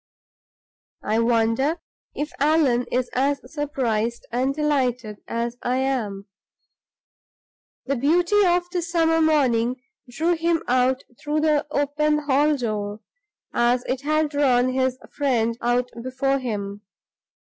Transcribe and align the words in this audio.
I 1.03 1.19
wonder 1.19 1.79
if 2.15 2.31
Allan 2.39 2.87
is 2.91 3.07
as 3.13 3.39
surprised 3.53 4.25
and 4.31 4.51
delighted 4.55 5.17
as 5.27 5.57
I 5.61 5.77
am?" 5.77 6.25
The 7.85 7.95
beauty 7.97 8.43
of 8.43 8.67
the 8.71 8.81
summer 8.81 9.21
morning 9.21 9.79
drew 10.09 10.33
him 10.33 10.63
out 10.67 11.03
through 11.21 11.41
the 11.41 11.67
open 11.69 12.23
hall 12.23 12.57
door, 12.57 13.01
as 13.53 13.83
it 13.85 14.01
had 14.01 14.29
drawn 14.31 14.73
his 14.73 14.97
friend 15.11 15.55
out 15.61 15.91
before 16.01 16.39
him. 16.39 16.81